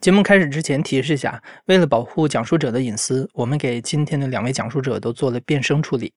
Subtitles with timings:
[0.00, 6.10] 节目开始之前提示一下，为了保护讲述者的隐私，我们给今天的两位讲述者都做了变声处理。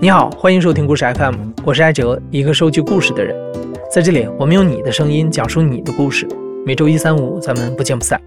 [0.00, 3.36] 你好，欢迎收听故事 FM，我是艾哲，一个收集故事的人。
[3.92, 6.26] 在这里，我们用你的声音讲述你的故事。
[6.64, 8.18] 每周一、三、五，咱们不见不散。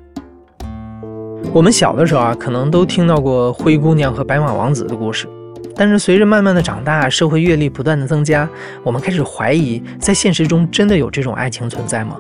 [1.52, 5.28] 我们小的时候啊，可能都听到过灰姑娘和白马王子的故事，
[5.76, 8.48] 但是随着慢慢的长大，社会阅历不断的增加，
[8.84, 12.18] 我们开始怀疑，在现实中真的有这种爱情存在吗？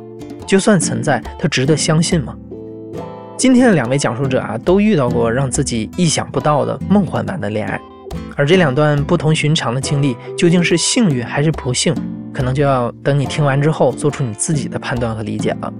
[0.47, 2.35] 就算存在，它值得相信吗？
[3.37, 7.79] 今天的两位讲述者啊，都遇到过让自己意想不到的梦幻般的恋爱，
[8.35, 11.93] 而这两段不同寻常的经历，究竟是幸运还是不幸，
[12.33, 15.71] 可能就要等你听完之后，做出你自己的判断和理解了。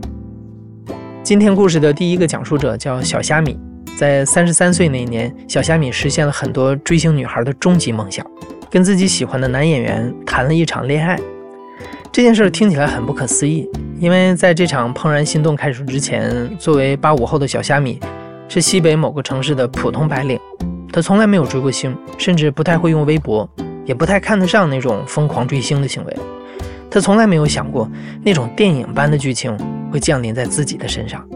[1.22, 3.60] 今天故事的第一个讲述者叫小虾米，
[3.98, 8.26] 在三十三岁那一年，小虾米实现了很多追星女孩的终极梦想，
[8.72, 11.20] 跟自己喜欢的男演员谈了一场恋爱。
[12.12, 18.00] 这件事听起来很不可思议，因为在这场怦然心动开始之前，作为八五后的小虾米，
[18.48, 20.40] 是西北某个城市的普通白领，
[20.92, 23.48] 他从来没有追过星，甚至不太会用微博，
[23.86, 26.18] 也不太看得上那种疯狂追星的行为。
[26.92, 27.90] 他从来没有想过
[28.24, 29.58] 那种电影般的剧情。
[29.92, 31.28] 会降临在自己的身上。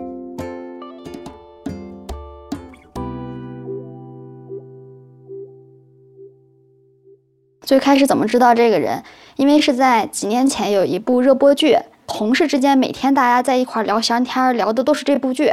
[7.62, 9.04] 最开始怎么知道这个人？
[9.38, 15.52] 因为是在几年前有一部热播剧，同事之间每天大家在一块聊闲天，聊的都是这部剧。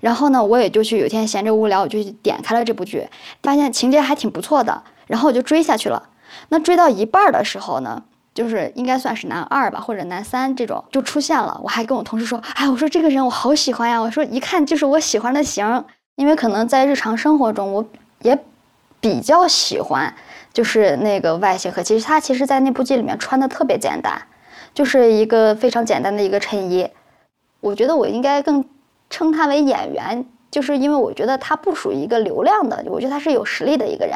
[0.00, 3.08] 然后呢，我也就去有天闲着无聊，我就点开了这部剧，
[3.42, 6.10] 发现情节还挺不错的，然后我就追下去了。
[6.50, 8.02] 那追到一半的时候呢？
[8.34, 11.60] 就是应该算是男二吧，或者男三这种就出现了。
[11.62, 14.00] 我还跟我同事说：“哎，我说这个人我好喜欢呀！
[14.00, 15.84] 我说一看就是我喜欢的型。
[16.16, 17.84] 因为可能在日常生活中，我
[18.20, 18.38] 也
[19.00, 20.14] 比较喜欢
[20.52, 24.20] 就是那个外形和其实他其实，在那部剧里面穿的特别简单，
[24.74, 26.86] 就是一个非常简单的一个衬衣。
[27.60, 28.62] 我觉得我应该更
[29.08, 34.14] 称他为演员，就是因为我觉得他不属于一个流量的，我觉得他是有实力的一个人。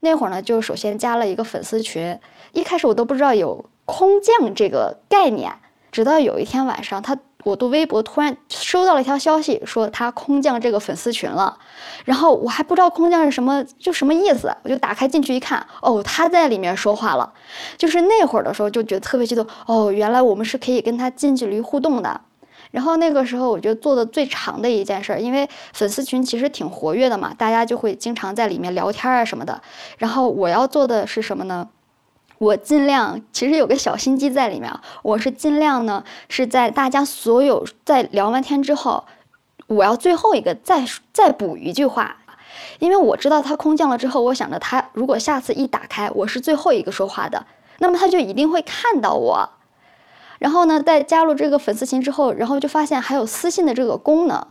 [0.00, 2.18] 那会儿呢，就首先加了一个粉丝群。
[2.54, 5.52] 一开始我都不知道有空降这个概念，
[5.92, 11.58] 直到有一天晚上，他我的微博突然收到了一条消息，说他空降这个粉丝群了。
[12.06, 17.30] 然后我还不知道空降是什么，就什么意思，我就打开进去一看，哦，他在里面说话了。
[17.76, 22.20] 就是那会儿的时候就觉得特别激动，哦，原来我们是可以跟他近距离互动的。
[22.70, 29.60] 然后那个时候我觉得做的最长的一件事，因为粉丝群其实挺活跃的嘛，大家就会经常在里面聊天啊什么的。
[29.98, 31.68] 然后我要做的是什么呢？
[32.38, 34.70] 我尽量，其实有个小心机在里面。
[35.02, 39.04] 我是尽量呢，是在大家所有在聊完天之后，
[39.68, 42.16] 我要最后一个再再补一句话，
[42.80, 47.46] 因为我知道他空降了之后，我想着他如果下次一打开，我是最后一个说话的，
[47.78, 49.50] 那么他就一定会看到我。
[50.40, 54.44] 然后呢，在加入这个粉丝群之后，然后就发现还有私信的这个功能。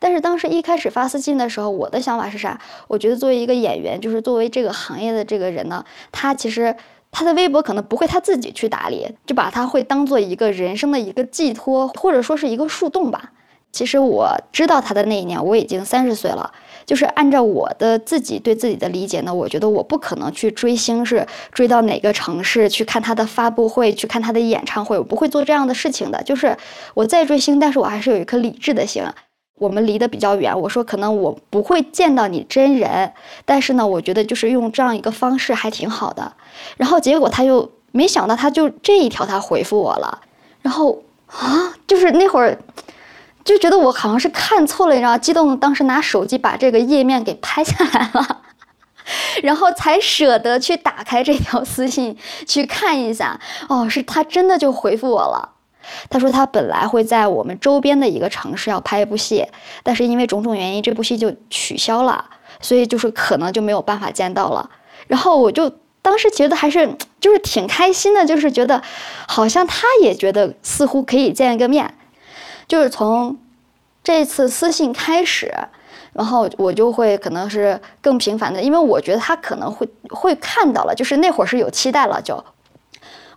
[0.00, 2.60] 但是当时一开始发私信的时候，我的想法是啥？
[2.88, 6.74] 我觉得作为一个演员，就是作为这个行业的这个人呢，他其实。
[7.10, 13.32] 他的微博可能不会他自己去打理，就把他会当做一个人生的一个寄托，或者说是一个树洞吧。
[13.72, 16.52] 其实我知道他的那一年，我已经三十岁了。
[16.86, 26.20] 就是按照我的自己对自己的理解呢，我觉得我不可能去追星，是追到哪个城市去看他的发布会，去看他的演唱会，我不会做这样的事情的。
[26.24, 26.56] 就是
[26.94, 29.04] 我在追星，但是我还是有一颗理智的心。
[29.60, 33.12] 我们离得比较远，我说可能我不会见到你真人，
[33.44, 36.32] 但是呢，我觉得就是用这样一个方式还挺好的。
[36.78, 40.22] 然后结果他又没想到，他就这一条他回复我了。
[40.62, 42.58] 然后啊，就是那会儿
[43.44, 48.40] 就觉得我好像是看错了，你知道，激动，当时拿手机把这个页面给拍下来了，
[49.44, 52.16] 然后才舍得去打开这条私信
[52.46, 53.38] 去看一下。
[53.68, 55.59] 哦，是他真的就回复我了。
[56.08, 59.46] 他说他本来会在我们周边的一个城市要拍一部戏，
[59.82, 62.24] 但是因为种种原因，这部戏就取消了，
[62.60, 64.70] 所以就是可能就没有办法见到了。
[65.06, 65.72] 然后我就
[66.02, 68.82] 当时觉得还是就是挺开心的，就是觉得
[69.26, 71.94] 好像他也觉得似乎可以见一个面。
[72.68, 73.36] 就是从
[74.04, 75.52] 这次私信开始，
[76.12, 82.44] 然后我就会可能是更频繁的，因为我觉得他可能会会看到了，就是那会儿是有期待了就。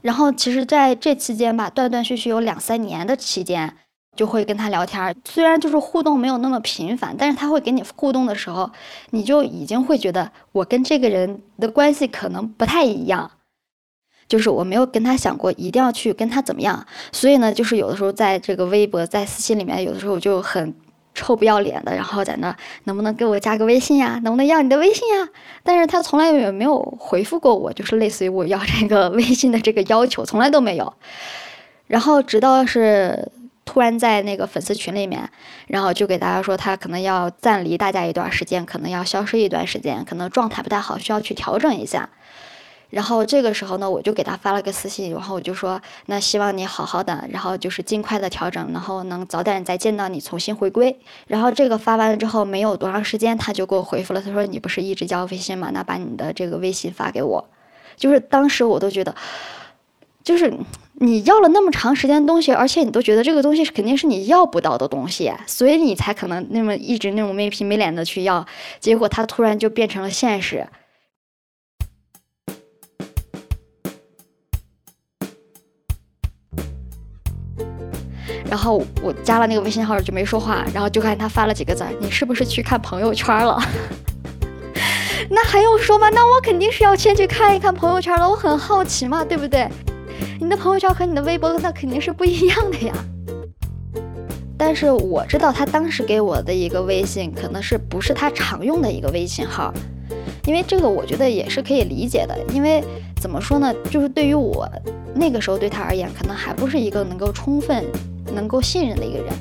[0.03, 3.75] 然后其实在这期间吧，断断续续有两三年的期间，
[4.15, 5.15] 就会跟他聊天。
[5.25, 8.69] 虽然就是互动没有那么频繁，但是他会给你互动的时候，
[9.11, 13.31] 你就已经会觉得我跟这个人的关系可能不太一样。
[14.27, 20.73] 就是我没有跟他想过一定要去跟他怎么样，所以呢，就是有的时候在这个微博、在私信里面，有的时候就很
[21.13, 22.55] 臭不要脸的，然后在那
[22.85, 24.19] 能不能给我加个微信呀？
[24.23, 25.29] 能不能要你的微信呀？
[25.63, 30.93] 但是他从来也没有回复过我，就是类似于我要这个微信的这个要求，从来都没有。
[31.87, 33.31] 然后直到是
[33.65, 35.29] 突然在那个粉丝群里面，
[35.67, 42.09] 然后就给大家说他可能要暂离大家一段时间，可能要消失一段时间，可能状态不太好，需要去调整一下。
[42.93, 50.95] 然后这个时候呢，我就给他发了个私信，然后我就说，那希望你好好的，然后就是尽快的调整，然后能早点再见到你，重新回归。
[51.25, 55.71] 然后这个发完了之后，没有多长时间，他就给我回复了，他说你不是一直加微信吗？
[55.73, 57.49] 那把你的这个微信发给我。
[57.97, 59.15] 就是当时我都觉得，
[60.23, 60.53] 就是
[60.93, 68.45] 你要了那么长时间东西，而且你都觉得这个东西是肯定是你要不到的东西，所以你才可能那么一直那种没皮没脸的去要，
[68.79, 70.67] 结果他突然就变成了现实。
[78.53, 83.57] 然后我加了那个微信号就没说话，然后就看他发了几个字：“你是不是去看朋友圈了？”
[85.27, 86.07] 那还用说吗？
[86.11, 89.67] 那我肯定是要先去看一看朋友圈了，我很好奇嘛，对不对？
[90.39, 92.93] 你的朋友圈和你的微博那肯定是不一样的呀。
[94.55, 99.73] 但是我知道他当时给我的一个微信可能是不是他常用的一个微信号，
[100.45, 102.83] 因为这个我觉得也是可以理解的，因为
[103.19, 104.69] 怎么说呢，就是对于我
[105.15, 107.83] 那个时候对他而言，可能还不是一个能够充分。
[108.33, 109.33] 能够信任的一个人。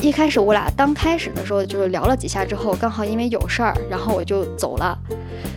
[0.00, 4.98] 一开始我俩刚开始的时候就是聊了几下之后，刚好因为有事儿，然后我就走了。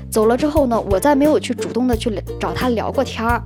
[0.09, 2.09] 走了之后呢，我再没有去主动的去
[2.39, 3.43] 找他聊过天儿。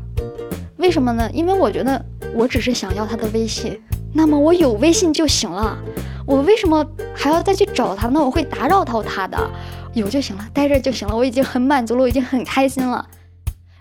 [0.77, 1.29] 为什么呢？
[1.33, 2.03] 因为我觉得
[2.33, 3.81] 我只是想要他的微信，
[4.13, 5.77] 那么我有微信就行了。
[6.25, 8.19] 我为什么还要再去找他呢？
[8.23, 9.37] 我会打扰到他的。
[9.93, 11.15] 有就行了，待着就行了。
[11.15, 13.05] 我已经很满足了，我已经很开心了。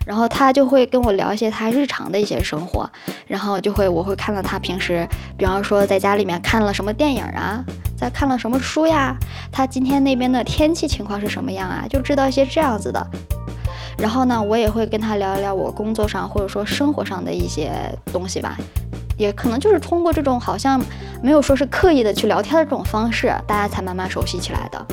[0.05, 2.89] 然后他就会跟我聊一些他日常的一些生活，
[3.25, 5.07] 然后就会我会看到他平时，
[5.37, 7.63] 比方说在家里面看了什么电影啊，
[7.97, 9.15] 在看了什么书呀，
[9.51, 13.05] 他今天那边的天气情况是什么样啊，就知道一些这样子的。
[13.97, 17.71] 然后呢，我也会跟他聊一聊我工作上或者说生活上的一些
[18.11, 18.57] 东西吧，
[19.17, 20.81] 也可能就是通过这种好像
[21.21, 24.85] 没有说是刻意的去聊天的这种方式，大家才慢慢熟悉起来的。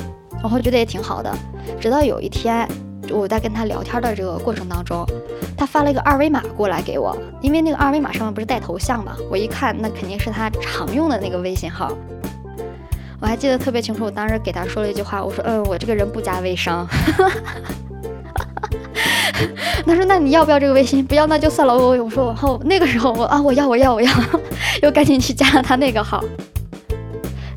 [0.43, 1.35] 我会觉得也挺好的，
[1.81, 2.69] 直到有一天。
[3.13, 5.05] 我在跟他聊天的这个过程当中，
[5.57, 11.93] 他发了一个二维码过来给我，因为那个二维码上面不是带头像嘛，我一看那肯定是他常用的那个微信号。
[13.21, 16.89] 我还记得特别清楚，我当时给他说了一句话，我说：“嗯，我这个人不加微商。”
[19.85, 21.05] 他说：“那你要不要这个微信？
[21.05, 24.11] 不要那就算了。”我我说：“后那个时候我啊，我要我要我要，
[24.83, 26.25] 又赶紧去加了他那个号。”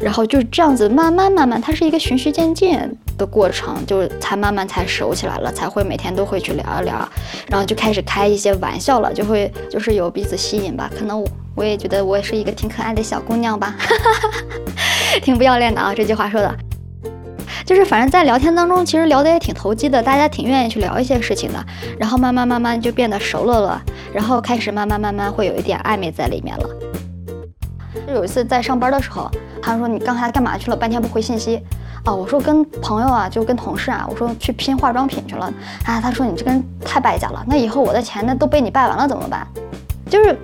[0.04, 2.78] 然后就这样子慢慢慢慢，它是一个循序渐进
[3.18, 7.08] 的过程，就才慢慢才熟起来了，才会每天都会去聊一聊，
[7.48, 10.92] 然后就开始开一些玩笑了，就会就是有彼此吸引吧。
[10.98, 13.76] 可能我我也觉得我也是一个挺可爱的小姑娘吧，
[15.24, 16.54] 挺不要脸的啊，这句话说的，
[17.66, 21.66] 就是反正在聊天当中，其实聊得也挺投机的，大家挺愿意去聊一些事情的，
[21.98, 23.82] 然后慢慢慢慢就变得熟了了，
[24.14, 26.70] 然后开始慢慢慢慢会有一点暧昧在里面了。
[28.08, 29.30] 就有一次在上班的时候。
[29.66, 30.76] 他说：“你刚才干嘛去了？
[30.76, 31.56] 半天不回信息
[32.04, 35.46] 啊？”我说：“跟朋友啊，就跟同事啊。”我说：“去拼化妆品去了。”
[35.88, 39.48] 啊，他说：“你这个人太败家了，那以后我的钱那都被你败完了怎么办？”
[40.12, 40.38] 就是，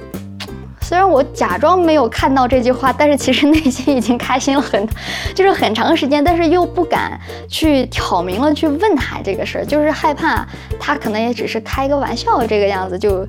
[0.80, 4.88] 虽然我假装没有看到这句话，但是其实内心已经开心了很，
[5.36, 7.20] 就是很长时间，但是又不敢
[7.50, 10.48] 去挑明了去问他这个事儿，就是害怕
[10.80, 13.28] 他可能也只是开个玩笑这个样子就。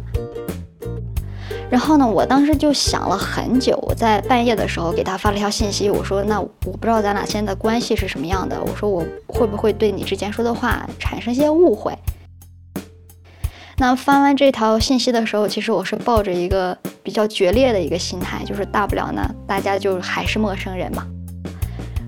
[1.71, 3.79] 然后呢，我当时就想了很久。
[3.83, 8.61] 我在半夜的时候给他发了一条信息，我说：“那我不知道咱俩现在的关系是什么样的。
[8.61, 11.97] 我说我会不会对你之前说的话产生一些误会？”
[13.79, 21.07] 那发完这条信息的时候，其实我是抱着一个比较决裂的一个心态，就是大不了呢，大家就还是陌生人嘛。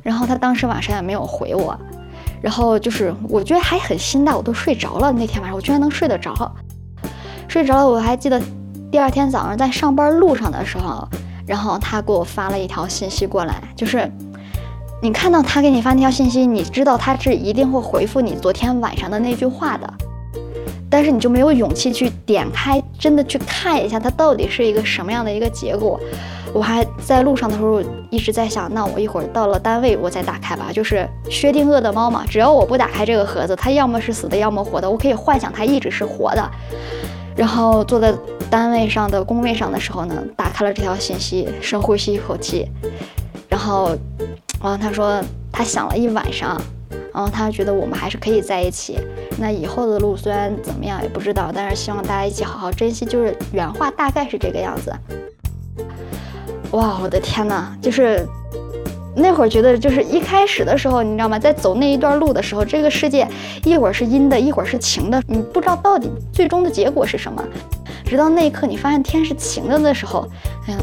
[0.02, 1.78] 然后他当时晚上也没有回我，
[2.42, 5.12] 然后就是我觉得还很心大，我都睡着了。
[5.12, 6.52] 那天晚上我居然能睡得着，
[7.46, 8.42] 睡着了，我还记得。
[8.92, 11.08] 第二天早上在上班路上的时候，
[11.46, 14.06] 然后他给我发了一条信息过来，就是
[15.00, 19.90] 你看到他给你发那条信息，你知道他是一定会回复你昨天晚上的那句话的，
[20.90, 25.98] 但是你就没有勇气去点开，真的去看一下他到底是一个什么样的一个结果。
[26.52, 30.66] 我还在路上的时候一直在想，那我一会儿到了单位我再打开吧。
[30.70, 36.50] 就是薛定谔的猫嘛，只要我不打开这个盒子，它要么是死的，要么活的，我可以幻想它一直是活的。
[37.36, 38.14] 然后坐在
[38.50, 42.68] 单位上的工位上的时候呢，打开了这条信息，深呼吸一口气，
[43.48, 43.96] 然后，
[44.62, 46.60] 然后他说他想了一晚上，
[47.12, 48.98] 然后他觉得我们还是可以在一起。
[49.38, 53.06] 那以后的路虽然怎么样也不知道，但是希望大家一起好好珍惜。
[53.06, 54.92] 就是原话大概是这个样子。
[56.72, 58.26] 哇，我的天呐，就是
[59.22, 61.38] 那会儿觉得就是一开始的时候，你知道吗？
[61.38, 63.26] 在走那一段路的时候，这个世界
[63.62, 67.40] 一会儿是阴的，一会儿是晴的，你不知道到底最终的结果是什么。
[68.04, 70.28] 直到那一刻，你发现天是晴的的时候，
[70.66, 70.80] 哎呀，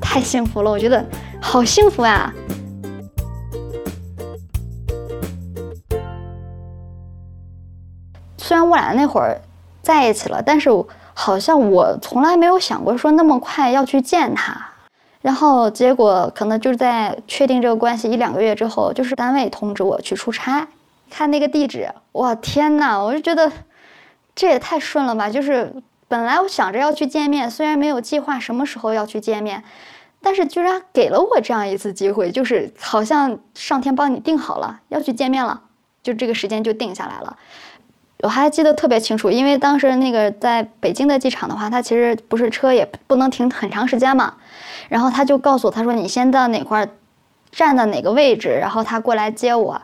[0.00, 0.70] 太幸福了！
[0.70, 1.02] 我觉得
[1.40, 2.34] 好幸福呀。
[8.36, 9.40] 虽然我俩那会儿
[9.80, 10.68] 在一起了，但是
[11.14, 14.72] 好像我从来没有想过说那么快要去见他。
[15.22, 20.68] 然后结果可能就是在确定这个关系一两个月之后，就是单位通知我去出差，
[21.10, 23.50] 看那个地址，哇天呐，我就觉得
[24.34, 25.28] 这也太顺了吧！
[25.28, 25.74] 就是
[26.06, 29.64] 本来我想着要去见面，虽然没有计划什么时候要去见面，
[30.22, 35.62] 但是居然给了我这样一次机会，就是好像上天帮你定好了要去见面了，
[36.02, 37.36] 就这个时间就定下来了。
[38.22, 44.34] 我还记得特别清楚，因为当时那个在北京的机场的话，他其实不是车也不能停很长时间嘛。
[44.88, 46.88] 然后他就告诉我，他说你先到哪块
[47.50, 49.80] 站到哪个位置，然后他过来接我。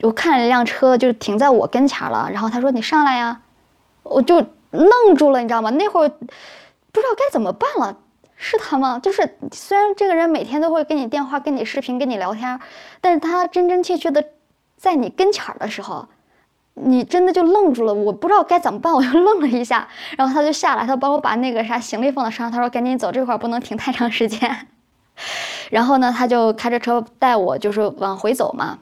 [0.00, 3.40] 我看了一辆车就停在我跟前了，然后他说你上来呀，
[4.02, 5.70] 我就愣住了，你知道吗？
[5.70, 7.96] 那会儿不知道该怎么办了，
[8.36, 8.98] 是他吗？
[8.98, 12.58] 就是虽然这个人每天都会跟你电话、跟你视频、跟你聊天，
[13.00, 14.24] 但是他真真切切的
[14.76, 16.08] 在你跟前的时候，
[16.74, 19.86] 你真的就愣住了，我不知道该怎么办，我就 愣了一下，
[20.16, 24.68] 然后他就下来，他帮我把那个啥行李放到车上，他说赶紧走，这块不能停太长时间。
[25.70, 28.78] 然后呢，他就开着车带我，就是往回走嘛。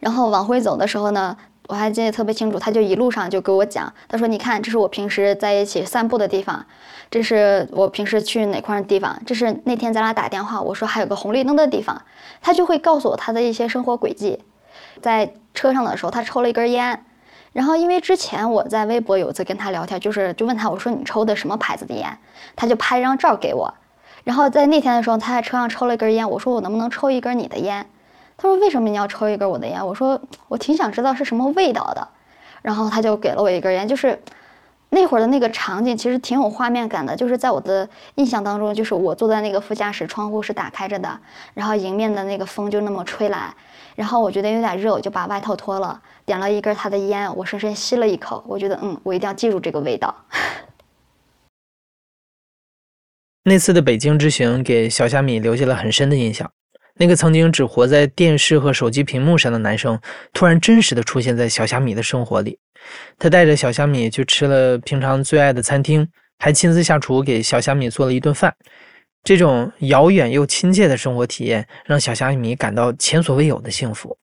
[0.00, 1.36] 然后往回走的时候呢，
[1.68, 6.66] 我还记得特别清楚，他就一路上就给我讲，他说：“你看，这是我平时在一起散步的地方，
[7.10, 12.02] 这是我平时去哪块地方，这是那天咱俩打电话，我说还有个红绿灯的地方。”
[12.42, 14.40] 他就会告诉我他的一些生活轨迹。
[15.00, 17.04] 在车上的时候，他抽了一根烟，
[17.52, 22.18] 然后因为之前我在微博有一次跟他聊天，就是就问他我说你抽的什么牌子的烟，
[22.56, 23.72] 他就拍一张照给我。
[24.24, 27.86] 然后在那天的时候，他在车上抽了一根烟，我说我能不能抽一根你的烟？
[28.36, 29.86] 他说为什么你要抽一根我的烟？
[29.86, 32.08] 我说我挺想知道是什么味道的。
[32.62, 34.16] 然后他就给了我一根烟，就是
[34.90, 41.18] 那会儿的那个场景其实挺有画面感的，就是在我的印象当中，就是我坐在那个副驾驶，窗户是打开着的，
[41.54, 43.52] 然后迎面的那个风就那么吹来，
[43.94, 50.14] 然后我觉得有点热，我就把外套脱了，点了一根他的烟，我深深吸了一口，我觉得嗯，我一定要记住这个味道。
[53.44, 56.50] 那次的北京之行给小虾米留下了很深的印象。
[56.94, 59.98] 那个曾经只活在电视和手机屏幕上的男生，
[60.32, 62.58] 突然真实的出现在小虾米的生活里。
[63.18, 66.06] 他带着小虾米去吃了平常最爱的餐厅，
[66.38, 68.54] 还亲自下厨给小虾米做了一顿饭。
[69.24, 74.16] 这种遥远又亲切的生活体验，让小虾米感到前所未有的幸福。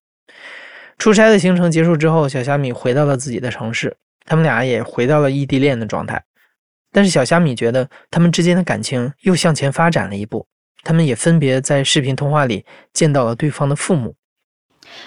[0.98, 6.22] 出差的行程结束之后，小虾米回到了自己的城市，他们俩也回到了异地恋的状态。
[6.92, 10.46] 但是小虾米觉得他们之间的感情又向前发展了一步，
[10.84, 14.16] 他们也分别在视频通话里见到了对方的父母。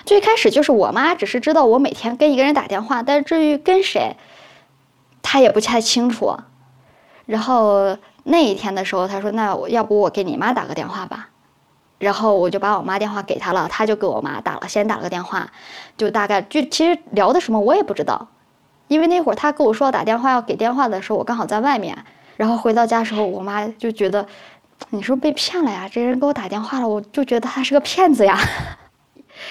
[0.07, 4.17] 最开始就是我妈只是知道我每天跟一个人打电话，但是至于跟谁，
[5.21, 6.35] 她也不太清楚。
[7.27, 11.29] 然后那一天的时候，她说：“那我要不我给你妈打个电话吧？”
[11.99, 15.51] 然后我就把我妈电话给她了，她就给我妈打了，先打了个电话，
[15.97, 18.29] 就大概就其实聊的什么我也不知道。
[18.89, 21.97] 因为那会儿他跟我说要打电话要给电话的时候，我刚好在外面。
[22.37, 24.27] 然后回到家的时候，我妈就觉得，
[24.91, 25.89] 你是不是被骗了呀？
[25.91, 28.39] 这人给我打电话了，我就觉得他是个骗子呀。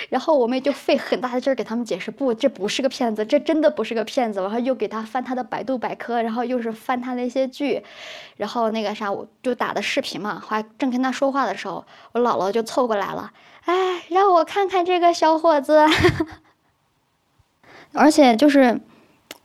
[0.10, 4.40] 然后我妹就费很大的劲儿给他们解释，不，这不是个骗子，这真的不是个骗子。
[4.42, 7.84] 然后又给他翻他的百度百科，然后又是翻他那些剧，
[8.38, 10.40] 然后那个啥，我就打的视频嘛。
[10.40, 13.32] 后来正跟他说话的时候，我姥姥就凑过来了，
[13.66, 15.86] 哎，让我看看这个小伙子。
[17.94, 18.82] 而且就是。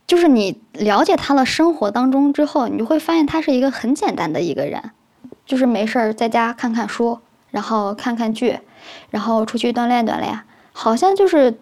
[0.07, 4.91] 就是你了解他的生活当中之后，你就会发现他是一个很简单的一个人，
[5.45, 7.19] 就是没事儿在家看看书，
[7.51, 8.57] 然后看看剧，
[9.09, 10.39] 然后出去锻炼锻炼，
[10.73, 11.59] 好像就是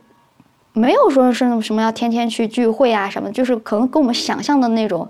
[0.73, 5.07] 没有说是什么要天天去聚会啊什么，就是可能跟我们想象的那种，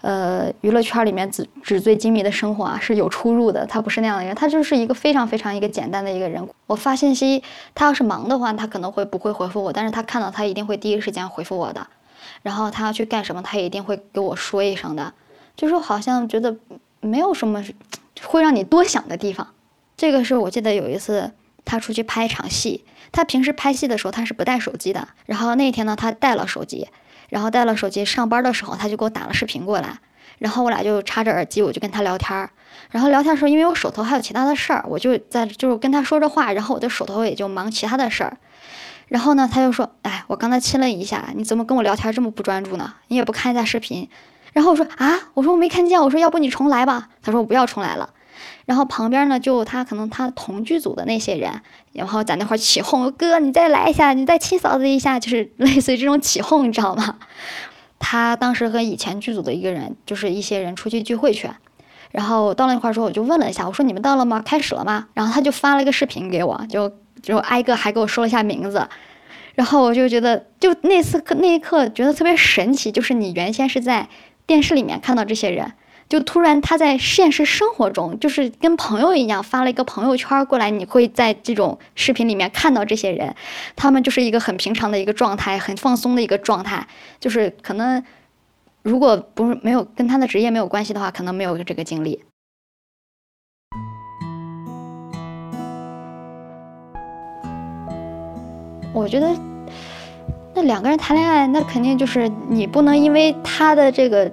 [0.00, 3.64] 呃，娱乐圈里面纸纸醉金迷的生活啊是有出入的。
[3.66, 6.46] 他不是那样的人，他就是一个非常非常一个简单的一个人。
[6.66, 7.42] 我发信息，
[7.74, 11.86] 他要是忙的话，他可能会不会回复我，但是他看到他一定会第一时间回复我的。
[12.42, 15.14] 然后他要去干什么，他也一定会给我说一声的，
[15.56, 16.54] 就是好像觉得
[17.00, 17.64] 没有什么
[18.22, 19.46] 会让你多想的地方。
[19.96, 21.30] 这个是我记得有一次
[21.64, 26.88] 他出去拍一场戏，他平时拍戏的时候他是不带手机的，然后那天呢他带了手机，
[27.28, 29.98] 然后带了手机上班的时候他就给我打了视频过来，
[30.38, 32.50] 然后我俩就插着耳机我就跟他聊天儿，
[32.90, 38.36] 然后聊天的时候因为我手头还有其他的事儿，我就在就是跟他说着话，然后我的手头也就忙其他的事儿。
[39.08, 42.94] 然后呢，他就说：“哎，我刚才亲了一下，你怎么跟我聊天这么不专注呢？
[43.08, 44.08] 你也不看一下视频。”
[44.54, 48.08] 然后我说：“啊，我说我没看见，我说要不你重来吧。”他说：“我不要重来了。”
[48.66, 51.60] 然后旁边呢就他可能他同剧组的那些人，
[51.92, 57.18] 然后在那块起哄，哥你再来一下，你再亲嫂子一下，就是 类似于这种起哄，你知道吗？
[57.98, 61.48] 他当时和以前剧组的一个人，就是一些人出去聚会去，
[62.10, 64.42] 然后到那块儿之后，我就问了一下，我说你们到了吗？
[64.44, 65.08] 开始了吗？
[65.14, 66.92] 然后他就发了一个视频给我，就
[67.22, 68.86] 就挨个还给我说了一下名字。
[69.54, 74.08] 然后我就觉得，就那次那一刻觉得特别神奇，就是你原先是在
[74.46, 75.72] 电视里面看到这些人，
[76.08, 83.34] 就突然他在现实生活中，就是跟朋友一样发了一个朋友圈过来，你会在这种视频里面看到这些人，
[83.74, 86.86] 他们就是一个很平常的一个状态，很放松的一个状态，
[87.18, 88.02] 就是可能
[88.82, 92.22] 如果不是没有跟他的职业没有关系的话，可能没有这个经历。
[98.92, 99.34] 我觉得，
[100.54, 104.30] 那两个人谈恋爱，那肯定就是你不能因为他的这个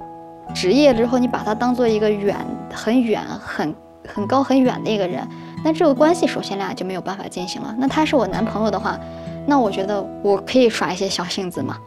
[0.54, 2.38] 职业之后，你把他当做一个远
[2.74, 3.74] 很远、很
[4.08, 5.28] 很高、很远的一个人，
[5.64, 7.74] 那这个关系首先俩就没有办法进行了。
[7.78, 9.00] 那他是我男朋友的话，
[9.46, 11.78] 那我觉得我可以耍一些小性子嘛，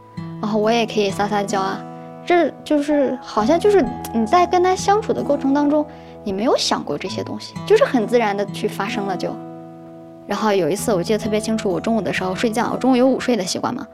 [0.41, 1.79] 然后我也可以撒撒娇啊，
[2.25, 5.85] 这就是好像就是你在跟他相处的过程当中，
[6.23, 9.33] 你没有想过这些东西，就是很自然的去发生了就。
[10.27, 13.85] 然后有一次我记得特别清楚，我中午的时候睡觉，我中午有午睡的习惯嘛。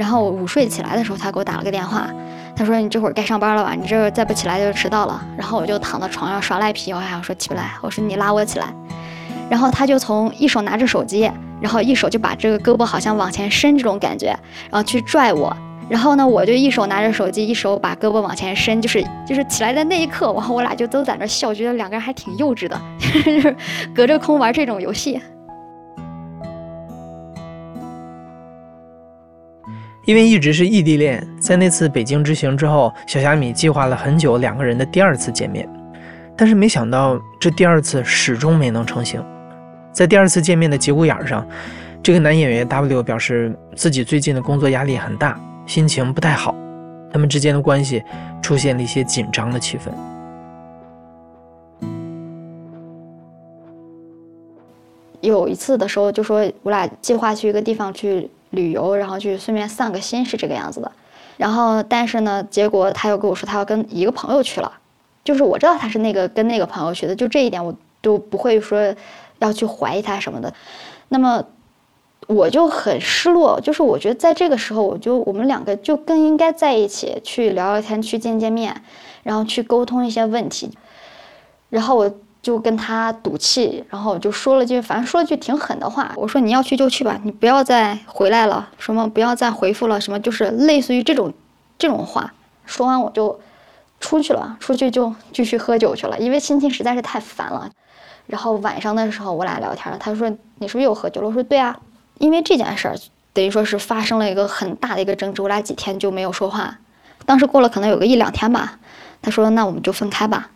[0.00, 2.08] 然后午睡起来的时候，他给我打了个电话，
[2.56, 3.74] 他说：“你这会儿该上班了吧？
[3.74, 8.72] 你这再不起来就迟到了。”然后我就躺在床上耍赖皮，我还想说起不来，我说你拉我起来。
[9.50, 11.30] 然后他就从一手拿着手机，
[11.60, 14.28] 然后一手就把这个胳膊好像往前伸这种感觉，
[14.70, 15.54] 然后去拽我。
[15.86, 22.80] 然后呢，我就一手拿着手机，一手把胳膊往前伸，就是就是起来的那一刻，然后我俩就都在那笑，觉得两个人还挺幼稚的，
[23.22, 23.54] 就是
[23.94, 25.20] 隔着空玩这种游戏。
[30.10, 35.68] 因为一直是异地恋，在那次北京之行之后，小虾米计划了很久两个人的第二次见面，
[36.36, 39.24] 但是没想到这第二次始终没能成行。
[39.92, 41.46] 在第二次见面的节骨眼上，
[42.02, 46.56] 这个男演员 W 表示自己最近的工作压力很大，心情不太好，
[47.12, 48.02] 他们之间的关系
[48.42, 49.92] 出现了一些紧张的气氛。
[55.20, 58.28] 有一次的时候，就说我俩计划去一个地方去。
[58.50, 60.90] 旅游，然后去顺便散个心是这个样子的，
[61.36, 64.72] 然后但是呢，结果他又跟我说他要跟一个朋友去了，
[65.24, 68.94] 就是我知道他是那个跟那个朋友去的，就这一点我都不会说
[69.38, 70.52] 要去怀疑他什么的。
[71.08, 71.44] 那么
[72.26, 78.82] 我就很失落，就是我觉得在这个时候，我就我们两个就更应该在一起去聊聊天，去见见面，
[79.22, 80.70] 然后去沟通一些问题，
[81.68, 82.12] 然后我。
[82.42, 86.12] 就跟他赌气，然后就说了句，反正说了句挺狠的话。
[86.16, 91.32] 我说你要去就去吧，你不要再回来了，什么不要再回复了，什么就是类似于这种
[91.78, 92.32] 这种话。
[92.64, 93.38] 说完我就
[94.00, 97.70] 出去了，出去就继续喝酒去了，因为心情实在是太烦了。
[98.26, 101.26] 然后晚上的时候我俩聊天了，他说你是不是又喝酒了？
[101.26, 101.78] 我说对啊，
[102.18, 102.94] 因为这件事儿
[103.32, 106.78] 等于说是发生了一个很大的一个争执，我俩几天就没有说话。
[107.26, 108.78] 当时过了可能有个一两天吧，
[109.20, 110.50] 他说那我们就分开吧。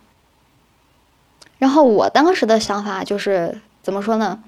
[1.64, 4.38] 然后我当时的想法就是怎么说呢？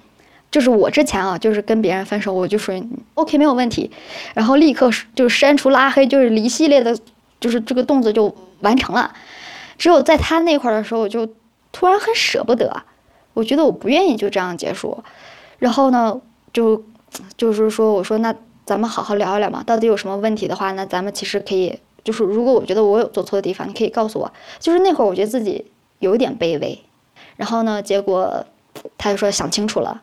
[0.50, 2.78] 就是我之前啊，就是跟别人分手，我就说
[3.14, 3.90] OK 没有问题，
[4.34, 6.94] 然后立刻就删除拉黑，就是一系列的，
[7.40, 9.14] 就是这个动作就完成了。
[9.78, 11.26] 只有在他那块的时候，我就
[11.72, 12.82] 突然很舍不得，
[13.32, 15.02] 我觉得我不愿意就这样结束。
[15.58, 16.20] 然后呢，
[16.52, 16.84] 就
[17.38, 18.34] 就是说，我说那
[18.66, 24.30] 咱们好好聊一聊嘛，到底有什么问题的话，那咱们其实可以，就是如果我觉得我有做错的地方，你可以告诉我。
[24.60, 25.64] 就是那会儿，我觉得自己
[26.00, 26.78] 有点卑微。
[27.36, 27.82] 然后呢？
[27.82, 28.44] 结果
[28.96, 30.02] 他就说想清楚了，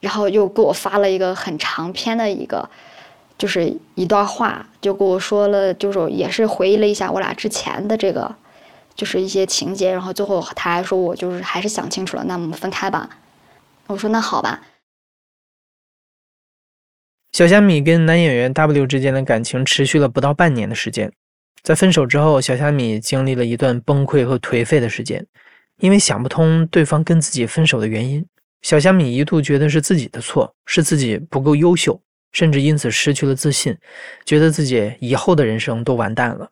[0.00, 2.68] 然后又给我发了一个很长篇的一个，
[3.36, 8.34] 就是一段话，就跟我说了，就是也是回忆了一下我俩之前的这个，
[8.94, 9.90] 就是一些情节。
[9.90, 13.10] 然后最后他还说我就是还是想清楚了，那我们分开吧。
[13.88, 14.62] 我说那好吧。
[17.32, 21.12] 小虾米跟男演员 W 之间的感情持续了不到半年的时间，
[21.62, 25.26] 在分手之后，小虾米经历了一段崩溃和颓废的时间。
[25.78, 28.24] 因为想不通对方跟自己分手的原因，
[28.62, 32.00] 小虾米一度觉得是自己的错，是自己不够优秀，
[32.32, 33.76] 甚至因此失去了自信，
[34.24, 36.50] 觉得自己以后的人生都完蛋了。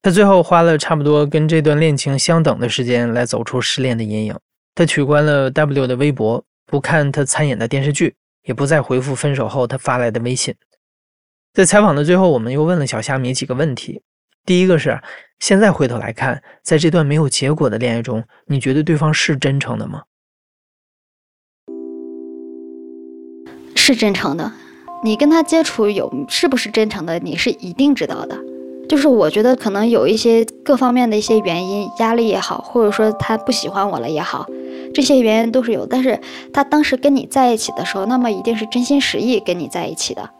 [0.00, 4.36] 他最后花了差不多跟这段恋情相等的时间来走出失恋的阴影。
[4.74, 10.54] 他取关了 W 的微博，不看他参演的电视剧，也不再回复分手后他发来的微信。
[11.52, 14.02] 在采访的最后，我们又问了小虾米几个问题。
[14.44, 15.00] 第一个是，
[15.42, 20.02] 现在回头来看，在这段没有结果的恋爱中，你觉得对方是真诚的吗？
[23.74, 24.52] 是真诚的，
[25.02, 28.38] 你跟他接触有是不是真诚的，你是一定知道的。
[28.88, 34.46] 就是我觉得可能有一些各方面的一些原因，压力也好，或者说他不喜欢我了也好，
[34.94, 36.20] 这些原因都是有，但是
[36.52, 40.30] 他当时跟你在一起的时候，那么一定是真心实意跟你在一起的。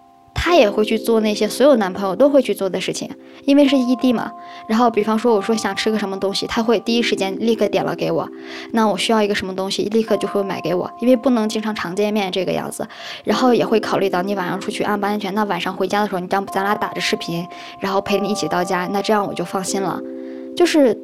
[0.44, 3.09] 他也会去做那些所有男朋友都会去做的事情，
[3.44, 4.33] 因为是异地嘛。
[4.66, 8.28] 然后，比方说我说想吃个什么东西，他会第一时间立刻点了给我。
[8.72, 12.85] 那我需要一个什么东西，立刻就会买给我，因为不能经常常见面这个样子。
[13.22, 15.33] 然后也会考虑到你晚上出去安不安全。
[15.33, 17.46] 那晚上回家的时候，你咱咱俩打着视频，
[17.78, 20.00] 然后陪你一起到家，那这样我就放心了。
[20.57, 20.98] 就是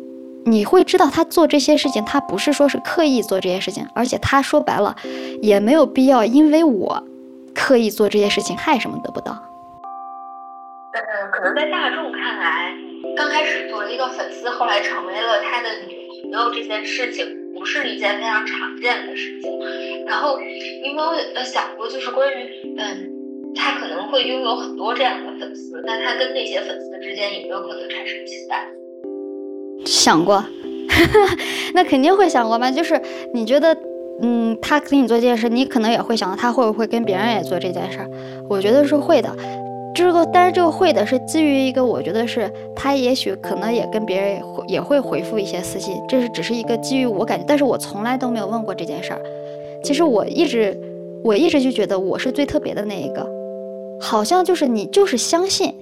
[0.46, 4.96] 你会知道他做这些事情，他不是说是刻意做这些事情，而且他说白了
[5.40, 7.04] 也没有必要，因为我。
[7.58, 9.36] 刻意做这些事情，害什么得不到？
[10.92, 12.72] 嗯，可能在大众看来，
[13.16, 19.50] 刚开始作为一个粉丝，后来成为了他的女朋友，这件事情不是一件非常常见的事情。
[20.06, 28.66] 然后，你有没有想过，就是关于，嗯，他可能会拥有很多这样的粉丝，那他跟那些粉丝之间有没有可能产生期待？
[29.84, 30.44] 想过，
[31.74, 32.70] 那肯定会想过吧？
[32.70, 33.00] 就是
[33.34, 33.76] 你觉得。
[34.20, 38.10] 嗯，他给你做这件事，你可能也会想到他会不会跟别人也做这件事儿。
[38.48, 39.30] 我觉得是会的，
[39.94, 49.20] 这个但是这个会的是基于一个，我觉得是他也许可能也跟别人也会回复一些私信，这是只是一个基于我感觉，但是我从来都没有问过这件事儿。
[49.84, 50.76] 其实我一直
[51.22, 53.24] 我一直就觉得我是最特别的那一个，
[54.00, 55.72] 好像就是你就是相信。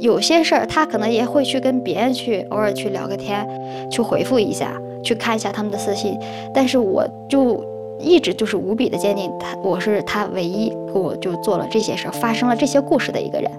[0.00, 3.44] 有些事儿，他可能也会去跟别人去偶尔去聊个天，
[3.90, 6.18] 去回复一下，去看一下他们的私信。
[6.54, 7.64] 但是我就
[7.98, 13.50] 一直就是无比的坚定，他我是他唯一给我就做了这些事儿，发生了这些故事的一个人。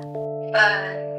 [0.53, 0.59] 呃，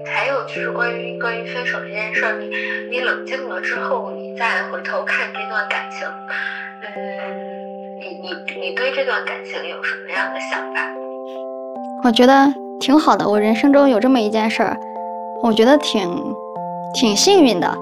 [0.06, 2.50] 还有就是关于关于分手这件事儿，你
[2.90, 6.08] 你冷静了之后，你再回头看这段感情，
[6.96, 8.28] 嗯，你你
[8.60, 10.80] 你对这段感情有什么样的想法？
[12.02, 14.76] 我觉得挺好的，我人生中有这么一件事儿。
[15.42, 16.10] 我觉得挺
[16.94, 17.78] 挺幸运的，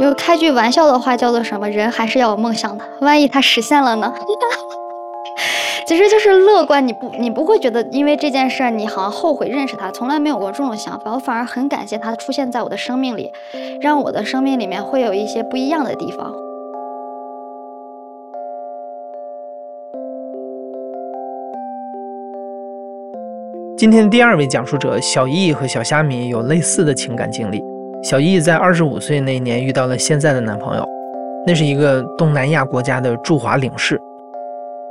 [0.00, 1.68] 有开句玩笑的话叫做什么？
[1.68, 4.14] 人还是要有梦想的，万一他实现了呢？
[5.88, 13.32] 其实就是乐观，你不你不会觉得因为这件事儿你好像后悔认识他，从来没有过这种想法，我反而很感谢他出现在我的生命里，
[13.80, 16.32] 让我的生命里面会有一些不一样的地方。
[23.76, 27.67] 今天第二位讲述者小易和小虾米有类似的情感经历。
[28.02, 30.88] 小易在二十五岁那年遇到了现在的男朋友，
[31.46, 33.98] 那是一个东南亚国家的驻华领事。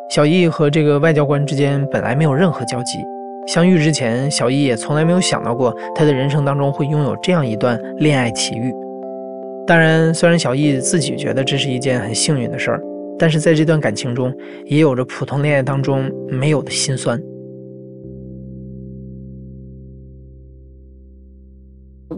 [0.09, 2.99] 小易和这个外交官之间本来没有任何交集，
[3.47, 8.73] 相遇之前，小易也从来没有想到过他的人生当中会拥有这样一段恋爱奇遇。
[9.65, 12.81] 当然，虽然小易自己觉得这是一件很幸运的事儿，
[13.17, 14.33] 但是在这段感情中，
[14.65, 17.17] 也有着普通恋爱当中没有的心酸。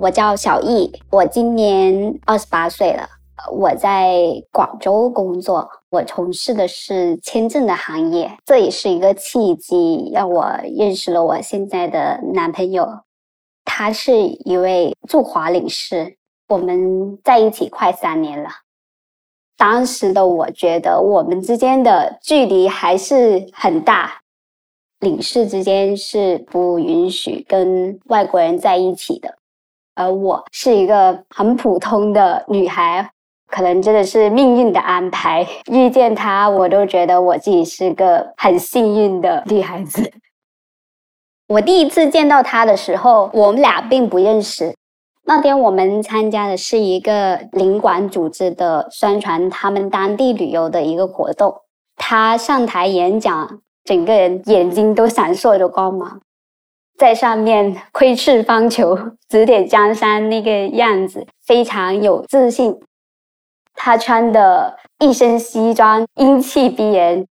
[0.02, 3.06] 我叫小易，我今年二十八岁了。
[3.52, 4.18] 我在
[4.52, 8.32] 广州工作，我从事的是签证的行业。
[8.46, 10.46] 这也是一个契机，让我
[10.78, 12.88] 认识了我现在的男朋友。
[13.66, 14.14] 他是
[14.46, 16.16] 一位驻华领事，
[16.48, 18.50] 我们在一起快三年了。
[19.58, 24.22] 当时的我觉得我们之间的距离还是很大，
[25.00, 29.39] 领事之间是不允许跟外国人在一起的。
[30.00, 33.12] 而我是一个很普通的女孩，
[33.48, 35.46] 可能真的是命运的安排。
[35.70, 40.10] 遇见他，我都觉得我自己是个很幸运的女孩子。
[41.50, 44.74] 我第一次见到他的时候，我们俩并不认识。
[45.26, 51.54] 那天我们参加的是一个领馆组织的宣传他们当地旅游的一个活动。
[51.98, 56.22] 他上台演讲，整个人眼睛都闪烁着光芒。
[57.00, 62.78] 在上面窥视方遒， 指点江山那个样子，非常有自信。
[63.74, 67.26] 他穿的一身西装，英气逼人。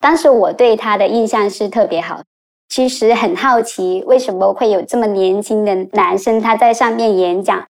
[0.00, 2.22] 当时我对他的印象是特别好。
[2.70, 7.66] 其实很好奇，为什么会有这么年轻的男生他在上面演讲？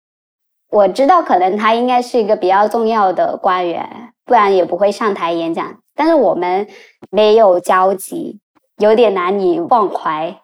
[0.70, 5.78] 我知道，可能他应该是一个比较重要的官员，不然也不会上台演讲。
[5.96, 6.68] 但是我们
[7.10, 8.40] 没有交集，
[8.80, 10.42] 有点难以忘怀。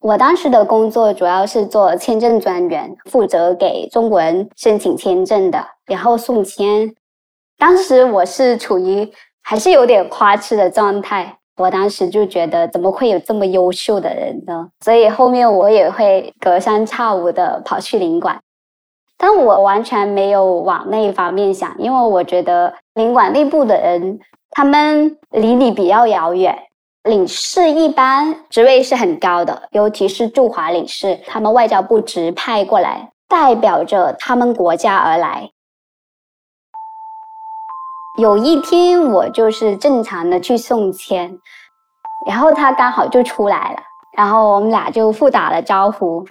[0.00, 6.94] 我当时的工作主要是做签证专员，负责给中国人申请签证的，然后送签。
[7.58, 9.10] 当时我是处于
[9.42, 14.68] 还是有点花痴的状态，我当时就觉得怎么会有这么优秀的人呢？
[14.84, 18.38] 所以后面我也会隔三差五的跑去领馆，
[19.16, 26.56] 但我完全没有往那一方面想，因为我觉得领馆内部的人他们离你比较遥远。
[27.06, 35.48] 领事一般职位是很高的，尤其是驻华领事，他们外交部直派过来，代表着他们国家而来。
[38.18, 41.38] 有一天我就是正常的去送签，
[42.26, 43.78] 然后他刚好就出来了，
[44.16, 46.26] 然后我们俩就互打了招呼。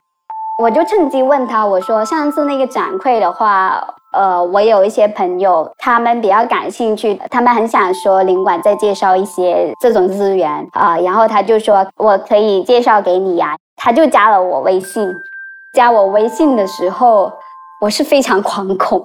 [0.62, 3.82] 我就趁机问他，我说上次那个展会的话，
[4.16, 15.14] 呃，我有一些朋友，他们比较感兴趣，他们很想说领馆再介绍一些这种资源啊，然后他就说我可以介绍给你呀，他就加了我微信。
[15.74, 17.32] 加我微信的时候，
[17.82, 19.04] 我是非常惶恐，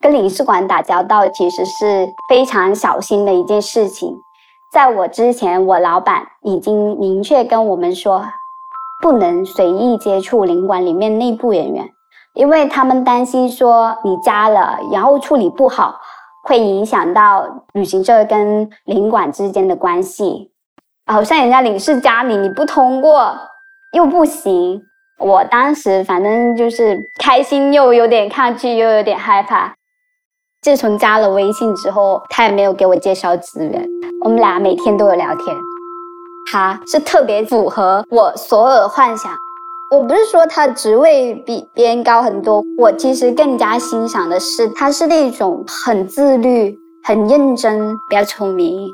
[0.00, 4.12] 跟领事馆打交道其实是非常小心的一件事情。
[4.72, 8.26] 在我之前，我老板已经明确跟我们说。
[8.98, 11.90] 不能随意接触领馆里面内部人员，
[12.36, 15.98] 因为他们担心说你加了，然后处理不好，
[16.44, 20.52] 会影响到旅行社跟领馆之间的关系。
[21.06, 23.34] 好像人家领事加你，你不通过
[23.92, 24.82] 又不行。
[25.18, 29.74] 我当时反正就是开心又有点抗拒，又有点害怕。
[30.60, 33.88] 自从加了微信之后，他也没有给我介绍资源，
[34.22, 35.56] 我们俩每天都有聊天。
[36.52, 39.32] 他是特别符合我所有的幻想。
[39.88, 48.88] 我不是说他职位比别人高很多，我其实更加欣赏的是他是那种很自律、很认真、比较聪明。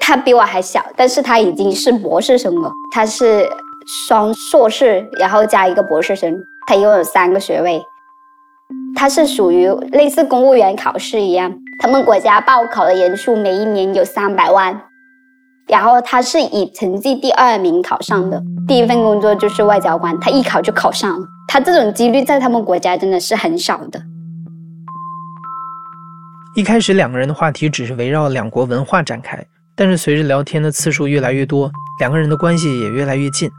[0.00, 2.72] 他比我还小，但是他已经是博士生了。
[2.90, 3.46] 他是
[4.08, 6.34] 双硕士，然后加一个博士生，
[6.66, 7.82] 他一共有三个学位。
[8.96, 14.80] 他是属于类似公务员考试一样，他们国家报考的人数每一年有三百万。
[15.66, 21.26] 然后他是以成绩第二名考上的，第一份工作就是外交官，他一考就考上了。
[21.48, 24.02] 他这种几率在他们国家真的是很少的。
[26.54, 33.50] 一开始两个人的话题只是围绕两国文化展开，但是随着聊天的次数越来越多，两个人的关系也越来越近，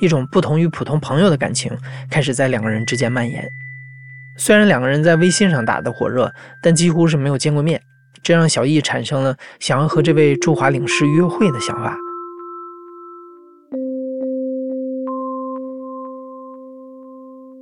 [0.00, 1.70] 一种不同于普通朋友的感情
[2.10, 3.46] 开始在两个人之间蔓延。
[4.38, 7.80] 虽然两个人在微信上打得火热，但几乎是没有见过面。
[8.22, 11.96] 这让小易产生了想要和这位驻华领事约会的想法。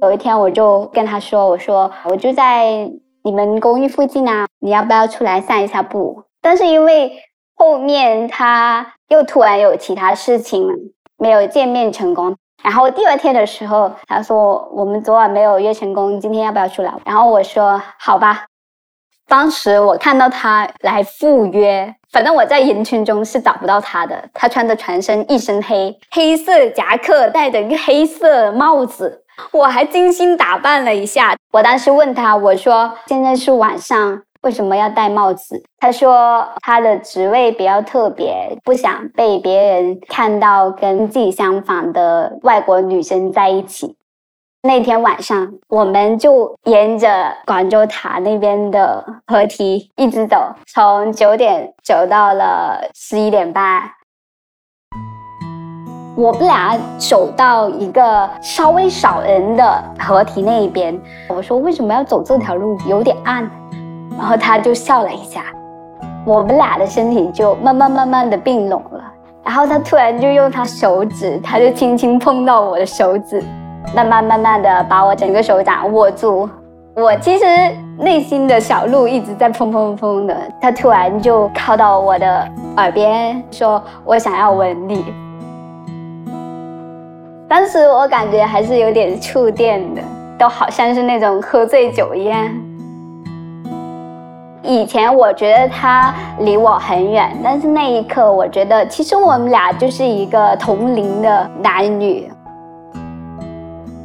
[0.03, 2.91] 有一天，我就跟他说：“我说我就在
[3.25, 7.13] 你们公寓附近啊，你要不要出来散一下步？”但是因为
[7.57, 10.73] 后面他又突然有其他事情了，
[11.19, 12.37] 没有见面成功。
[12.63, 18.47] 然后第二天的时候，他说：“我们昨晚没有约成功，今天要不要出来？”然后我说：“好吧。”
[19.29, 24.29] 当时我看到他来赴约，反正我在人群中是找不到他的。
[24.33, 29.23] 他穿着全身一身黑，黑色夹克，戴着一个黑色帽子。
[29.53, 31.37] 我还精心打扮了一下。
[31.53, 43.95] 我当时问他，我说：“现在是晚上，为什么要戴帽子？”他说：“他的职位比较特别，不想被别人看到跟自己相反的外国女生在一起。”
[44.63, 53.83] 那天晚上，我们就沿着广州塔那边的河堤一直走，从九点走到了十一点半。
[56.17, 62.77] 我们俩走到一个稍微少人的河堤那一边，我说：“为什么要走这条路？
[62.85, 63.49] 有点暗。”
[64.19, 65.45] 然后他就笑了一下。
[66.27, 69.05] 我们俩的身体就慢慢慢慢的并拢了。
[69.45, 73.41] 然后他突然就用他手指，他就轻轻碰到我的手指。
[73.95, 76.49] 慢慢慢慢的把我整个手掌握住，
[76.95, 77.45] 我其实
[77.99, 85.05] 内心的小鹿一直在砰砰砰的，它突然就靠到我的耳边说：“我想要吻你。”
[87.49, 90.03] 当时我感觉还是有点触电的，
[90.39, 92.47] 都好像是那种喝醉酒一样。
[94.63, 102.31] 以前我觉得他离我很远，但是那一刻我觉得其实我们俩就是一个同龄的男女。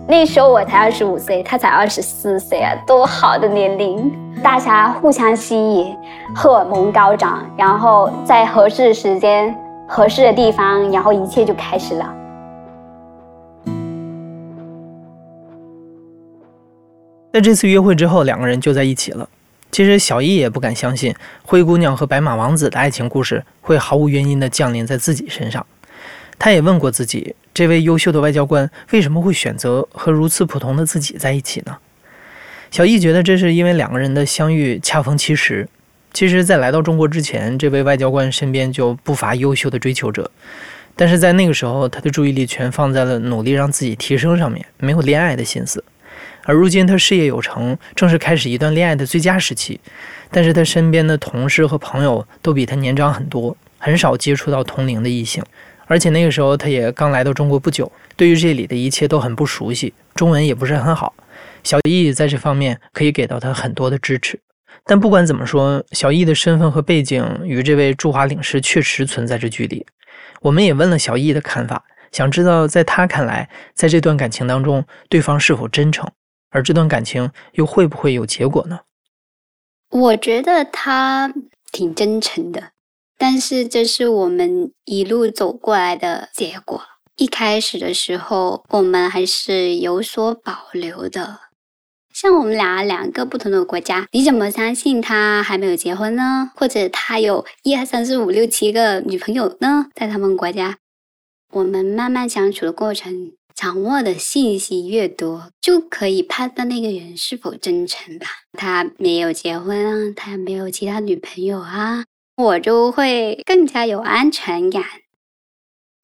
[0.06, 4.12] 那时候我才二十五岁，他才二十四岁啊，多好的年龄！
[4.44, 5.96] 大家互相吸引，
[6.36, 9.56] 荷尔蒙高涨，然后在合适的时间、
[9.88, 12.14] 合适的地方，然后一切就开始了。
[17.32, 19.28] 在这次约会之后，两个人就在一起了。
[19.72, 25.66] 其实小易也不敢相信，灰姑娘和白马王子的爱情故事会毫无原因的降临在自己身上。
[26.38, 27.34] 他也问过自己。
[27.54, 31.78] 这位优秀的外交官为什么会选择和如此普通的自己在一起呢？
[32.72, 35.68] 小易觉得这是因为两个人的相遇恰逢其时。
[36.12, 40.30] 其实，在来到中国之前，这位外交官身边就不乏优秀的追求者，
[40.96, 45.84] 但是在那个时候，他的注意力全放在了努力让自己提升上面，没有恋爱的心思。
[46.44, 49.80] 而如今他事业有成，正是开始一段恋爱的最佳时期，
[50.30, 55.44] 但是他身边的同事和朋友都比他年长很多，很少接触到同龄的异性。
[55.94, 61.14] 而且那个时候，他也刚来到中国不久，对于这里的一切都很不熟悉，中文也不是很好。
[61.64, 64.40] 小易在这方面可以给到他很多的支持，
[64.86, 69.86] 但不管怎么说，小易的身份和背景与这位驻华领事确实存在着距离。
[70.42, 76.10] 我们也问了小易的看法，想知道在他看来，在这段感情当中，对方是否真诚，
[76.50, 78.80] 而这段感情又会不会有结果呢？
[79.92, 81.32] 我觉得他
[81.72, 82.72] 挺真诚的，
[83.18, 86.82] 但是这是我们一路走过来的结果。
[87.16, 91.40] 一开始的时候，我们还是有所保留的。
[92.14, 96.52] 像我们俩两个不同的国家，你怎么相信他还没有结婚呢？
[96.56, 99.88] 或者他有一二三四五六七个女朋友呢？
[99.96, 100.78] 在他们国家，
[101.52, 108.28] 我们慢慢相处的过程，掌握的信息越多，就可以判断那个人是否真诚吧。
[108.54, 114.84] 他没有结婚啊，他没有其他女朋友啊，我就会更加有安全感。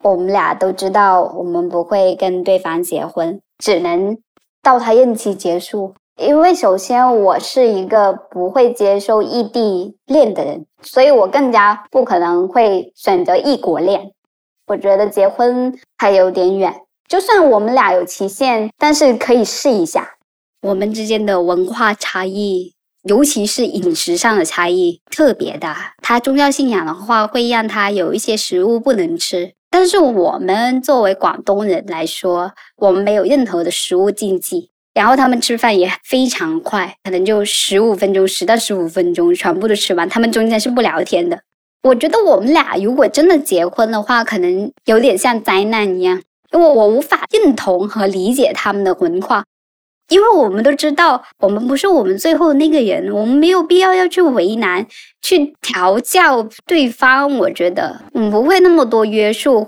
[0.03, 4.17] 我们俩都知道，我们不会跟对方结婚，只能。
[4.61, 14.11] 到他任期结束，因为首先我是一个不会接受异地恋的人，所以我更加不可能会选择异国恋。
[14.67, 20.15] 我觉得结婚还有点远，就算我们俩有期限，但是可以试一下。
[20.61, 22.73] 我们之间的文化差异，
[23.09, 25.95] 尤其是饮食上的差异特别大。
[25.99, 29.53] 他宗教信仰的话，会让他有一些食物不能吃。
[29.71, 41.39] 但是我们作为广东人来说，我们没有任何的食物禁忌，然后他们吃饭也非常快，可能就十五分钟，十到十五分钟全部都吃完，他们中间是不聊天的。
[41.81, 49.45] 我觉得我们俩如果真的结婚的话，可能有点像灾难一样，因为我无法认同和理解他们的文化。
[50.09, 54.85] 因为我们都知道，我们不是我们最后那个人，我们没有必要要去为难、
[55.21, 57.37] 去调教对方。
[57.37, 59.67] 我觉得，嗯不会那么多约束，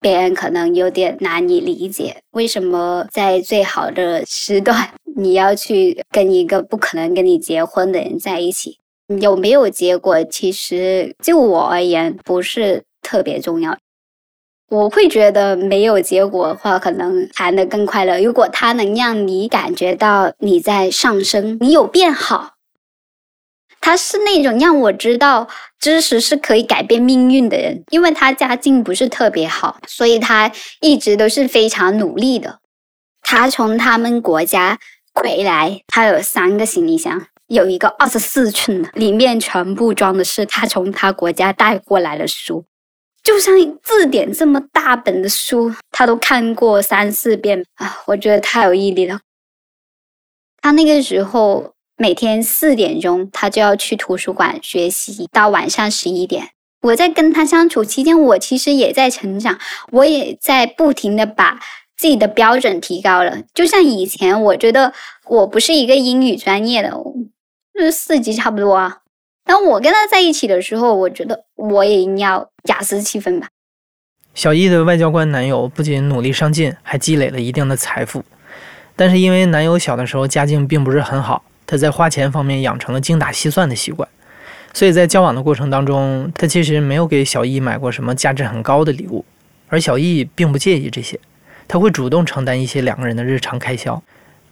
[0.00, 8.78] 别人可能有点难以理解，为什么在最好的时段你要去跟一个不可能跟你结婚的人在一起？
[9.20, 10.22] 有没有结果？
[10.24, 13.76] 其实就我而言，不是特别重要。
[14.70, 18.20] 我会觉得没有结果的话，可能谈的更快乐。
[18.20, 22.56] 如果他能让你感觉到你在上升，你有变好，
[23.80, 27.82] 他是那种让我知道知识是可以改变命运的人。
[27.90, 30.52] 因为他家境不是特别好，所以他
[30.82, 32.58] 一直都是非常努力的。
[33.22, 34.78] 他从他们国家
[35.14, 42.66] 回来，他有三个行李箱，有一个二十四寸的，里面全部装的是他从他国家带过来的书。
[43.28, 48.02] 就像字典这么大本的书，他都看过三四遍啊！
[48.06, 49.20] 我觉得太有毅力了。
[50.62, 56.52] 他那个时候每天四点钟，他就要去图书馆学习，到晚上十一点。
[56.80, 59.58] 我在跟他相处期间，我其实也在成长，
[59.92, 61.60] 我也在不停的把
[61.98, 63.42] 自己的标准提高了。
[63.52, 64.94] 就像以前，我觉得
[65.26, 66.88] 我不是一个英语专业的，
[67.74, 69.00] 就是四级差不多啊。
[69.48, 73.48] 当我跟他在一起的时候，我觉得我也应要雅思七分吧。
[74.34, 78.22] 小易的外交官男友不仅努力上进，还积累了一定的财富。
[78.94, 84.06] 但是因为男友小的时候家境并不是很好，他在花钱方面养成了精打细算的习惯，
[84.74, 89.24] 所以在交往的过程当中，他其实没有给小易买过什么价值很高的礼物。
[89.68, 91.18] 而小易并不介意这些，
[91.66, 94.02] 他会主动承担一些两个人的日常开销，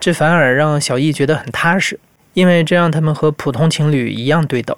[0.01, 2.01] 这反而让小易觉得很踏实，
[2.33, 4.75] 因为这让他们和普通情侣一样对等。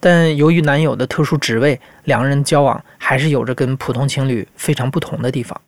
[0.00, 5.60] 但由于男友的特殊职位，两个人交往还是有着跟普通情侣非常不同的地方。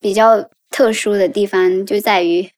[0.00, 2.48] 比较特殊的地方就在于，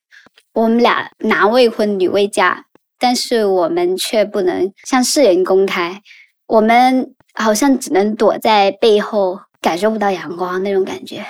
[0.53, 2.65] 我们俩男未婚女未嫁，
[2.97, 6.01] 但是我们却不能向世人公开，
[6.47, 11.25] 我们好像只能躲在背后，感受不到阳光那种感觉。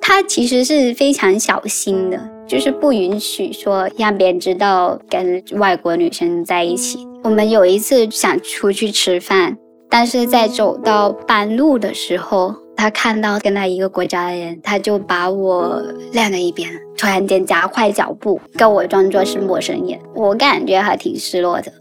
[0.00, 2.39] 他其实是非常小心的。
[2.50, 7.06] 就是不允许说让别人知道跟外国女生在一起。
[7.22, 9.56] 我们有一次想出去吃饭，
[9.88, 19.96] 但是在走到半路的时候，他看到跟他一个国家的人，他就把我晾在一边，突然间加快脚步，跟我装作是陌生人。
[20.16, 21.72] 我感觉还挺失落的，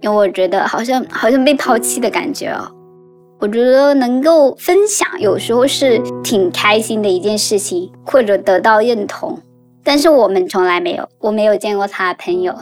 [0.00, 2.66] 因为我觉得好像好像被抛弃的感觉哦。
[3.40, 9.38] 我觉得能够分享，有时候是挺开心的一件事情，或者得到认同。
[9.84, 12.54] 但是我们从来没有，我没有见过他朋友，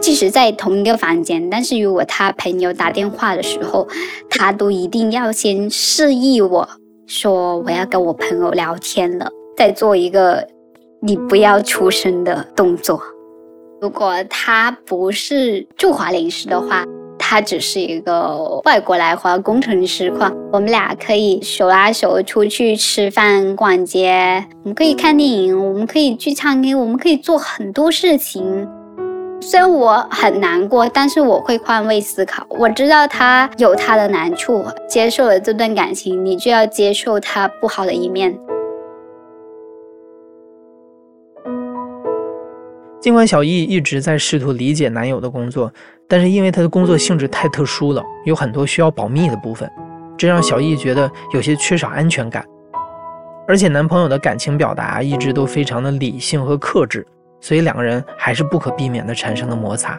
[0.00, 3.86] 即使在同一个房间，但是如果他朋友打电话的时候，
[4.30, 6.68] 他都一定要先示意我
[7.06, 10.46] 说我要跟我朋友聊天了，再做一个
[11.02, 13.02] 你不要出声的动作。
[13.80, 16.84] 如果他不是驻华领事的话，
[17.30, 28.66] 他只是一个外国来华工程师，话我们俩可以手拉手出去吃饭、逛街，我们可以看电影，我们可以去唱歌，我们可以做很多事情。
[29.42, 32.46] 虽然我很难过，但是我会换位思考。
[32.48, 38.34] 我知道他有他的难处，接受了这段感情，你就要接受他不好的一面。
[43.02, 45.70] 尽管小易一直在试图理解男友的工作，
[46.08, 49.70] 但是因为他的工作性质太特殊了，有很多需要保密的部分，
[50.16, 52.44] 这让小易觉得有些缺少安全感。
[53.46, 57.06] 而且男朋友的感情表达一直都非常的理性和克制。
[57.40, 59.96] 所以两个人还是不可避免的产生了摩擦。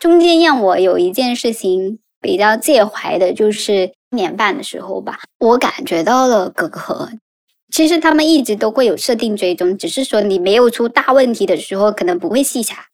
[0.00, 7.08] 中间让我有一件事情比较介怀的，就是一年半的时候吧，我感觉到了隔阂。
[7.72, 12.86] 其实他们一直都会有设定追踪，只是说你没有出大问题的时候，可能不会细查。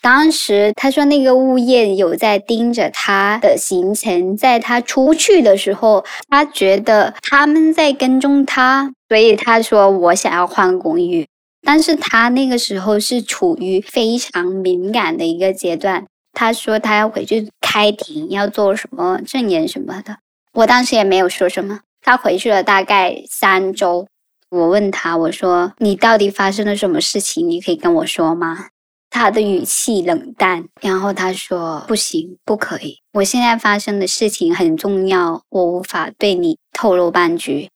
[0.00, 11.26] 当时他说那个物业有在盯着他的行程，在他出去的时候，他觉得他们在跟踪他，所以他说我想要换公寓。
[11.62, 20.16] 但是他那个时候是处于非常敏感的一个阶段，他说他要回去开庭，要做什么证言什么的。
[20.52, 21.80] 我当时也没有说什么。
[22.06, 24.06] 他回去了大概三周，
[24.50, 27.48] 我问他，我说你到底发生了什么事情？
[27.48, 28.66] 你可以跟我说吗？
[29.08, 32.98] 他的语气冷淡，然后他说：“不行，不可以。
[33.14, 37.70] 我现在发生的事情很重要，我无法对你透露半句。”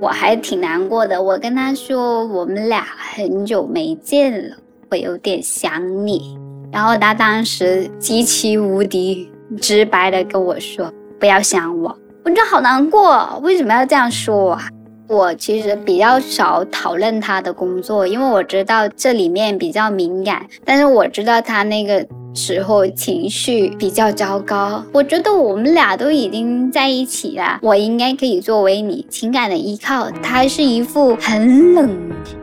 [0.00, 1.20] 我还挺难过的。
[1.20, 4.58] 我跟他说：“我们俩很久没见了，
[4.90, 6.38] 我有点想你。”
[6.70, 9.28] 然后他当时极其无敌
[9.60, 14.68] 直白的跟我说：“不要想我。”我觉得好难过，为什么要这样说啊？
[15.08, 20.44] 我其实比较少讨论他的工作，因为我知道这里面比较敏感。
[20.64, 24.82] 但是我知道他那个时候情绪比较糟糕。
[24.92, 30.10] 我觉得我们俩都已经在一起了，我应该可以作为你情感的依靠。
[30.20, 31.88] 他是一副很冷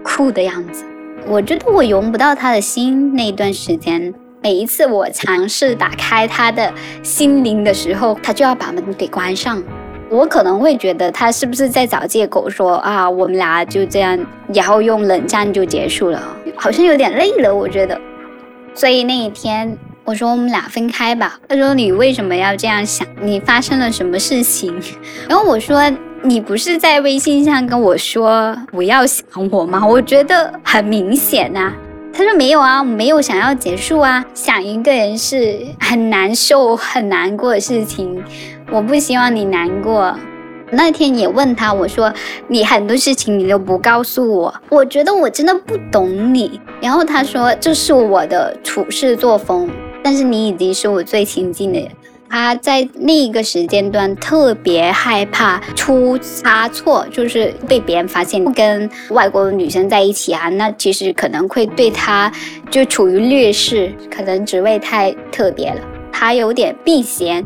[0.01, 0.85] 酷的样子，
[1.27, 3.13] 我觉得我融不到他的心。
[3.13, 4.13] 那段时间，
[4.43, 6.69] 每一次我尝试打开他的
[7.01, 9.63] 心灵的时候，他就要把门给关上。
[10.09, 14.19] 我可能会觉得他是不是在找借口说啊，我们俩就这样，
[14.53, 16.21] 然后用冷战就结束了，
[16.57, 17.55] 好像有点累了。
[17.55, 17.97] 我觉得，
[18.75, 21.39] 所以那一天我说我们俩分开吧。
[21.47, 23.07] 他说你为什么要这样想？
[23.21, 24.77] 你发生了什么事情？
[25.29, 25.89] 然后我说
[26.21, 29.87] 你不是在微信上跟我说不要想我吗？
[29.87, 31.71] 我觉得很明显呐。
[32.15, 34.23] 他说没有啊，我没有想要结束啊。
[34.35, 38.23] 想一个人是很难受、很难过的事情。
[38.71, 40.15] 我不希望你难过。
[40.69, 42.13] 那天也问他，我说
[42.47, 46.61] 你很多事情你都不告诉我，我觉得我真的不懂你。
[46.79, 49.67] 然后他说这是我的处事作风，
[50.03, 51.89] 但是你已经是我最亲近的人。
[52.35, 62.31] 他在那个时间段特别害怕出差错，就是被别人发现不跟外国女生在一起啊，那其实可能会对他
[62.71, 65.81] 就处于劣势，可能职位太特别了，
[66.11, 67.45] 他有点避嫌。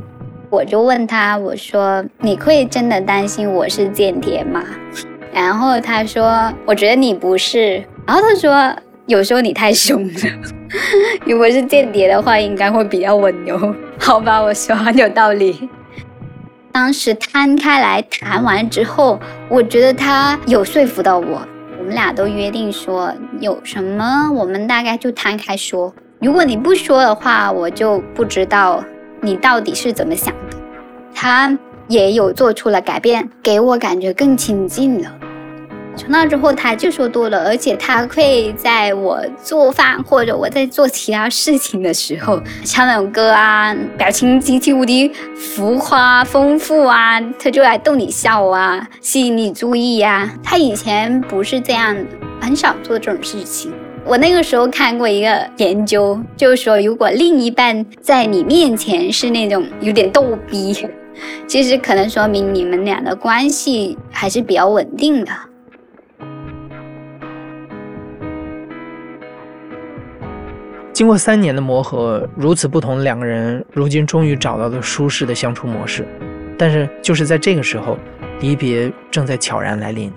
[0.50, 4.64] 我就问他，我说你会真的担心我是间谍吗？
[5.34, 7.84] 然后他说，我觉得你不是。
[8.06, 8.74] 然后他说，
[9.06, 10.14] 有时候你太凶了。
[11.26, 13.76] 如果是间谍的话，应该会比较温柔。
[14.00, 15.70] 好吧，我说很有道理。
[16.72, 21.42] 当时摊开来谈完之后，我觉得他有说服到我。
[21.80, 25.94] 我们俩都约定说，有什么我们大概就摊开说。
[26.20, 28.84] 如果你不说的话，我就不知道。
[29.22, 30.58] 你到底是怎么想的？
[31.16, 31.58] 他
[31.88, 35.12] 也有做出了改变，给我感觉更亲近了。
[35.98, 50.32] 从那之后，他就说多了，而且他会在我做饭或者我在做其他事情的时候唱那种歌啊，表情极其无敌浮夸丰富啊，他就来逗你笑啊，吸引你注意呀。
[50.44, 52.04] 他以前不是这样的，
[52.40, 53.74] 很少做这种事情。
[54.06, 60.74] 我那个时候看过一个研究，就是说，如果另一半在你面前是那种有点逗逼，
[61.48, 65.32] 其实可能说明你们俩的关系还是比较稳定的。
[70.98, 76.04] 经过三年的磨合，如此不同的两个人，如今终于找到了舒适的相处模式。
[76.58, 77.96] 但是，就是在这个时候，
[78.40, 80.12] 离别正在悄然来临。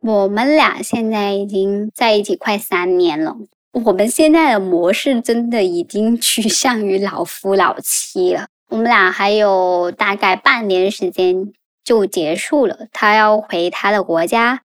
[0.00, 3.36] 我们俩现在已经在一起快三年了。
[3.84, 8.46] 我们现在的模式真的已经趋向于老夫老妻了。
[8.70, 11.52] 我们俩还有大概半年时间
[11.86, 14.62] 就结束了，他要回他的国家。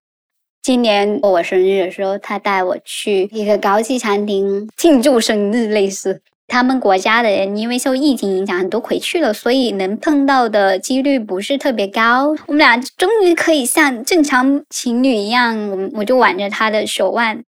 [0.60, 6.20] 今年我生日的时候，他带我去一个高级餐厅庆祝生日，类似。
[6.48, 12.30] 他们国家的人因为受疫情影响，很多回去了，所以能碰到的几率不是特别高。
[12.46, 17.44] 我们俩终于可以像正常情侣一样，我我就挽着他的手腕。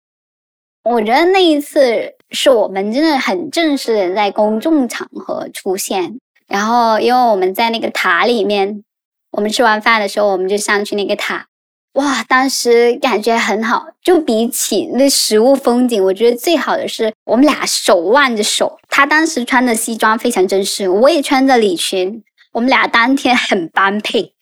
[0.84, 8.84] 我觉得那一次是我们真的很正式的在公众场合出现，然后因为我们在那个塔里面，
[9.32, 11.46] 我们吃完饭的时候，我们就上去那个塔，
[11.94, 13.88] 哇，当时感觉很好。
[14.02, 18.78] 就比起那食物风景，我觉得最好的是我们俩手挽着手。
[18.88, 22.22] 他当时穿的西装非常正式，我也穿着礼裙，
[22.52, 24.34] 我们俩当天很般配。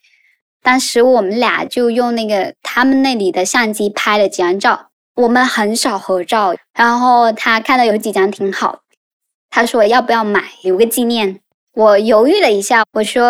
[0.63, 4.87] 当时我们俩就用那个他们那里的相机拍了几张照。
[5.15, 8.79] 我们很少合照，然后他看到有几张挺好，
[9.49, 11.39] 他说要不要买留个纪念？
[11.73, 13.23] 我犹豫了一下，我说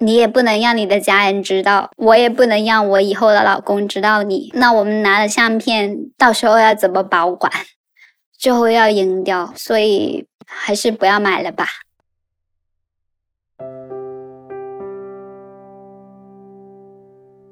[0.00, 4.50] 你也不能让你的家人知道，我也不能让我以后的老公知道你。
[4.54, 7.52] 那我们拿的相片到时候要怎么保管？
[8.38, 11.66] 最后要扔掉，所以还是不要买了吧。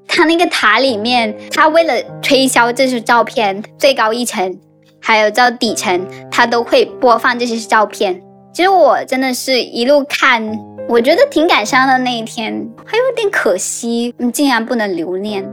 [0.06, 4.60] 他那个塔里面，他为了推销这些照片，最高一层
[5.00, 8.22] 还有到底层，他都会播放这些照片。
[8.54, 10.56] 其实我真的是一路看，
[10.88, 11.98] 我觉得挺感伤的。
[11.98, 15.44] 那一天还有点可惜，你竟然不能留念。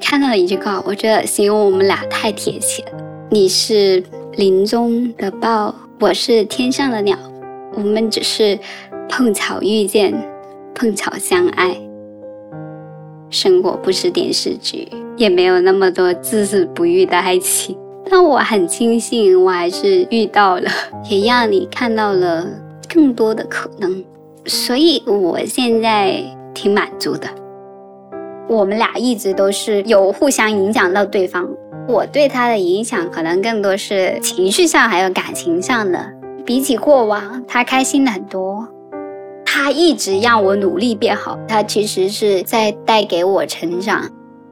[0.00, 2.92] 看到了一句话，我觉得形容我们俩太贴切了。
[3.30, 7.16] 你是林中的豹，我是天上的鸟，
[7.74, 8.58] 我们只是
[9.08, 10.12] 碰巧遇见。
[10.72, 11.76] 碰巧相爱，
[13.28, 17.76] 生活不是电视剧，也没有那么多至死不渝的爱情。
[18.10, 20.68] 但我很庆幸，我还是遇到了，
[21.08, 22.44] 也让你看到了
[22.92, 24.04] 更多的可能。
[24.46, 26.20] 所以我现在
[26.52, 27.28] 挺满足的。
[28.48, 31.48] 我们俩一直都是有互相影响到对方，
[31.86, 36.04] 我对他的影响可能更多是情绪上还有感情上的。
[36.44, 38.66] 比起过往，他开心了很多。
[39.44, 44.10] 他一直让我努力变好，他其实是在带给我成长。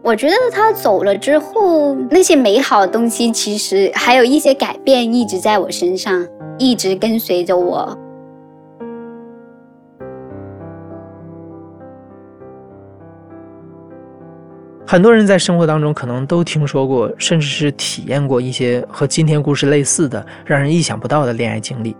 [0.09, 7.95] 我觉得他走了之后，那些美好的东西其实还有一些改变一直在我身上，一直跟随着我。
[14.87, 21.95] 很多人在生活当中可能都听说过，甚至是体验过一些和今天故事类似的、让人意想不到的恋爱经历。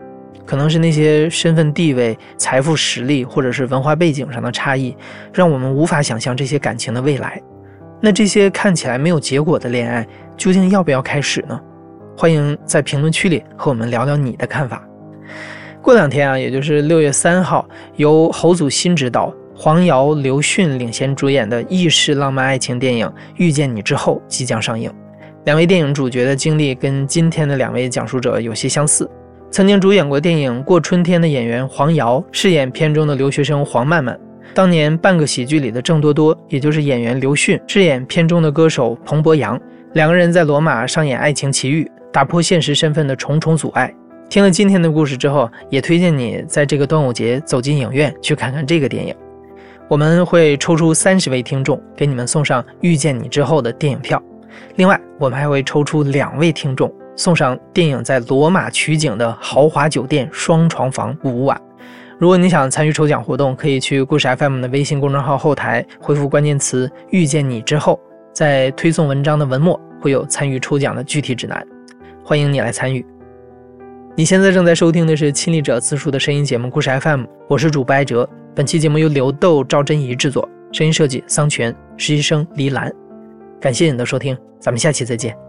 [0.47, 4.97] 可能是那些身份地位、财富实力，或者是文化背景上的差异，
[5.31, 7.39] 让我们无法想象这些感情的未来。
[8.01, 11.61] 那这些看起来没有结果的恋爱，究竟要不要开始呢？
[12.17, 14.87] 欢迎在评论区里和我们聊聊你的看法。
[15.83, 24.93] 过两天啊，也就是六月三号，由侯祖新执导、黄瑶、刘迅领衔主演的意式浪漫爱情电影《遇见你之后》即将上映。
[25.45, 29.11] 两位电影主角的经历跟今天的两位讲述者有些相似。
[29.51, 34.19] 曾经主演过电影《过春天》的演员黄瑶饰演片中的留学生黄曼曼。
[34.55, 39.61] 当年《半个喜剧》里的郑多多，也就是演员刘迅饰演片中的歌手彭博洋。
[39.93, 43.93] 两个人在罗马上演爱情奇遇，打破现实身份的重重阻碍。
[44.29, 49.15] 听了今天的故事之后，也推荐你在这个端午节走进影院去看看这个电影。
[49.89, 54.23] 我们会抽出三十位听众，给你们送上《遇见你之后》的电影票。
[54.77, 56.93] 另外，我们还会抽出两位听众。
[57.17, 61.61] 送上电影在罗马取景的豪华酒店双床房五晚。
[62.19, 67.99] 如果你想参与抽奖活动，可以去故事 FM 的微信公众号后台回复关键词“遇见你”之后，
[68.33, 71.65] 在推送文章的文末会有参与抽奖的具体指南。
[72.25, 73.07] 欢迎你来参与。
[74.17, 78.29] 你现在正在收听的是亲历者自述的声音节目《故事 FM》，我是主播艾哲。
[78.53, 82.93] 本期节目由刘豆、赵真怡制作，声音设计桑泉，实习生黎兰。
[83.61, 85.48] 感谢你的收听，咱们下期再见。